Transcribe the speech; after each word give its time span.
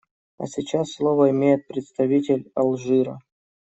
А 0.39 0.47
сейчас 0.47 0.93
слово 0.93 1.29
имеет 1.29 1.67
представитель 1.67 2.49
Алжира. 2.55 3.19